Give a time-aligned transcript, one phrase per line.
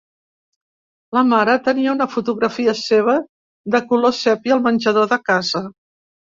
[1.17, 3.17] La mare tenia una fotografia seva
[3.77, 5.67] de color sèpia al menjador de casa.